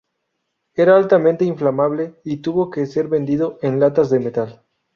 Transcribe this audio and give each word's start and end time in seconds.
Era 0.73 0.97
altamente 0.97 1.45
inflamable 1.45 2.15
y 2.23 2.37
tuvo 2.37 2.71
que 2.71 2.87
ser 2.87 3.07
vendido 3.07 3.59
en 3.61 3.79
latas 3.79 4.09
de 4.09 4.17
metal. 4.19 4.63